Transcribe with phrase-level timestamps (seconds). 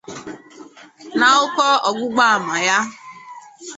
[1.17, 2.77] N'akụkọ ọgbụgbaama ya